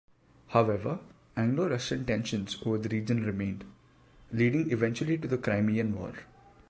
However, 0.47 0.97
Anglo-Russian 1.37 2.05
tensions 2.05 2.57
over 2.65 2.79
the 2.79 2.89
region 2.89 3.23
remained, 3.23 3.65
leading 4.31 4.71
eventually 4.71 5.15
to 5.19 5.27
the 5.27 5.37
Crimean 5.37 5.93
War. 5.95 6.13